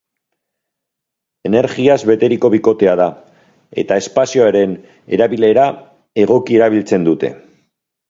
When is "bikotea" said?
2.55-2.97